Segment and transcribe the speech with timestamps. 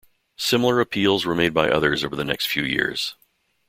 [0.39, 3.13] Similar appeals were made by others over the next few years.